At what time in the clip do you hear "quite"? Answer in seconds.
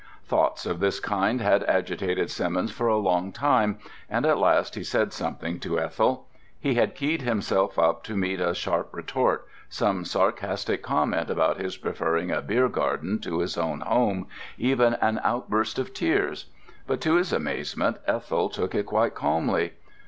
18.87-19.13